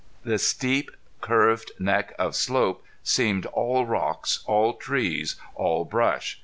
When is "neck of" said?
1.77-2.35